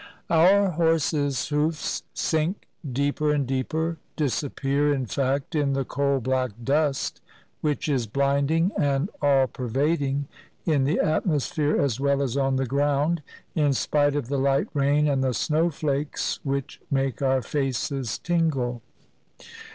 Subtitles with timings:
[0.31, 7.21] Our horses' hoofs sink deeper and deeper, disappear, in fact, in the coal black dust,
[7.61, 10.27] which is blinding and all pervading,
[10.65, 13.21] in the atmosphere as well as on the ground,
[13.53, 18.81] in spite of the light rain and the snowflakes which make our faces tingle.